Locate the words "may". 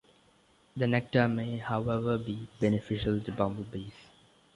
1.27-1.59